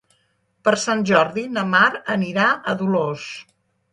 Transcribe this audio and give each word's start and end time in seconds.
Per 0.67 0.71
Sant 0.83 1.03
Jordi 1.09 1.43
na 1.57 1.65
Mar 1.75 1.91
anirà 2.15 2.47
a 2.51 2.75
Dolors. 2.83 3.29